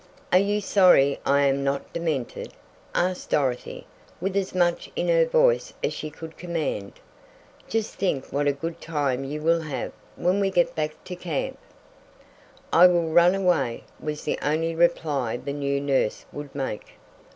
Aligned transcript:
"Are 0.33 0.39
you 0.39 0.61
sorry 0.61 1.19
I 1.27 1.41
am 1.41 1.63
not 1.63 1.93
demented?" 1.93 2.53
asked 2.95 3.29
Dorothy, 3.29 3.85
with 4.19 4.35
as 4.35 4.55
much 4.55 4.89
in 4.95 5.07
her 5.09 5.27
voice 5.27 5.71
as 5.83 5.93
she 5.93 6.09
could 6.09 6.37
command. 6.39 6.93
"Just 7.69 7.93
think 7.97 8.29
what 8.33 8.47
a 8.47 8.51
good 8.51 8.81
time 8.81 9.23
you 9.23 9.43
will 9.43 9.61
have, 9.61 9.91
when 10.15 10.39
we 10.39 10.49
get 10.49 10.73
back 10.73 11.03
to 11.03 11.15
camp." 11.15 11.59
"I 12.73 12.87
will 12.87 13.09
run 13.09 13.35
away," 13.35 13.83
was 13.99 14.23
the 14.23 14.39
only 14.41 14.73
reply 14.73 15.37
the 15.37 15.53
new 15.53 15.79
nurse 15.79 16.25
would 16.33 16.55
make. 16.55 16.93